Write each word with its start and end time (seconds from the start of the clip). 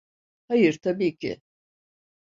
Hayır 0.47 0.77
tabii 0.77 1.17
ki. 1.17 1.41